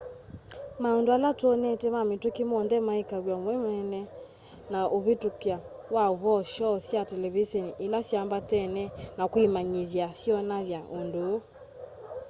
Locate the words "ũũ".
11.33-11.37